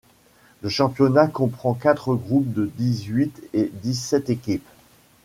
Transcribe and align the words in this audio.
Le 0.63 0.69
championnat 0.69 1.27
comprend 1.27 1.75
quatre 1.75 2.15
groupes 2.15 2.51
de 2.53 2.71
dix-huit 2.75 3.39
et 3.53 3.71
dix-sept 3.83 4.31
équipes. 4.31 4.67